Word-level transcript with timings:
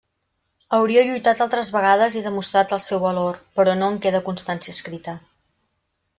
Hauria 0.77 1.03
lluitat 1.09 1.43
altres 1.45 1.69
vegades 1.75 2.15
i 2.21 2.23
demostrat 2.29 2.73
el 2.79 2.81
seu 2.87 3.03
valor 3.05 3.39
però 3.61 3.77
no 3.83 3.93
en 3.93 4.01
queda 4.07 4.25
constància 4.31 4.77
escrita. 4.79 5.17